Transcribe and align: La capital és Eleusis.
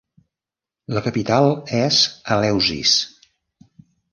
La 0.97 1.03
capital 1.09 1.51
és 1.81 2.01
Eleusis. 2.37 2.95